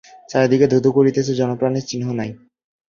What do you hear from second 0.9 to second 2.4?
করিতেছে, জনপ্রাণীর চিহ্ন নাই।